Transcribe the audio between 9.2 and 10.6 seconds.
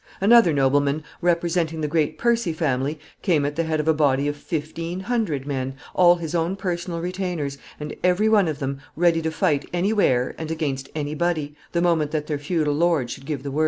to fight any where and